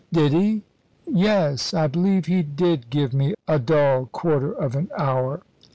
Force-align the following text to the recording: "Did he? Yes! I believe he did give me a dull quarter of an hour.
"Did 0.11 0.33
he? 0.33 0.63
Yes! 1.05 1.75
I 1.75 1.85
believe 1.85 2.25
he 2.25 2.41
did 2.41 2.89
give 2.89 3.13
me 3.13 3.35
a 3.47 3.59
dull 3.59 4.07
quarter 4.07 4.51
of 4.51 4.75
an 4.75 4.89
hour. 4.97 5.43